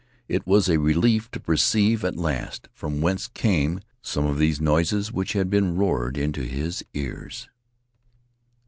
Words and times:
It 0.27 0.47
was 0.47 0.67
a 0.67 0.79
relief 0.79 1.29
to 1.29 1.39
perceive 1.39 2.03
at 2.03 2.15
last 2.17 2.67
from 2.73 3.01
whence 3.01 3.27
came 3.27 3.81
some 4.01 4.25
of 4.25 4.39
these 4.39 4.59
noises 4.59 5.11
which 5.11 5.33
had 5.33 5.47
been 5.47 5.75
roared 5.77 6.17
into 6.17 6.41
his 6.41 6.83
ears. 6.95 7.47